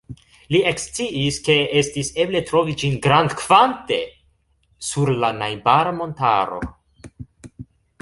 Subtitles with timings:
[0.53, 4.01] Li eksciis ke estis eble trovi ĝin grandkvante
[4.91, 6.61] sur la najbara montaro.